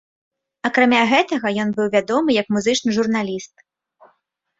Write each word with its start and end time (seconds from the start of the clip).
Акрамя 0.69 1.01
гэтага, 1.11 1.47
ён 1.63 1.69
быў 1.79 1.87
вядомы 1.97 2.29
як 2.41 2.49
музычны 2.57 2.89
журналіст. 2.97 3.53